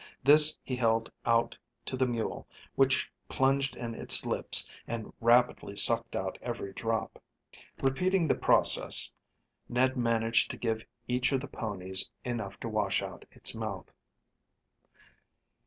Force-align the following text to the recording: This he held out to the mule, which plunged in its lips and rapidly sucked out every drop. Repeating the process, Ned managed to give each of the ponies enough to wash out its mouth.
This 0.23 0.57
he 0.63 0.75
held 0.75 1.11
out 1.27 1.55
to 1.85 1.95
the 1.95 2.07
mule, 2.07 2.47
which 2.73 3.11
plunged 3.29 3.75
in 3.75 3.93
its 3.93 4.25
lips 4.25 4.67
and 4.87 5.13
rapidly 5.21 5.75
sucked 5.75 6.15
out 6.15 6.39
every 6.41 6.73
drop. 6.73 7.21
Repeating 7.77 8.27
the 8.27 8.33
process, 8.33 9.13
Ned 9.69 9.95
managed 9.95 10.49
to 10.49 10.57
give 10.57 10.83
each 11.07 11.31
of 11.31 11.39
the 11.39 11.47
ponies 11.47 12.09
enough 12.25 12.59
to 12.61 12.67
wash 12.67 13.03
out 13.03 13.25
its 13.31 13.53
mouth. 13.53 13.91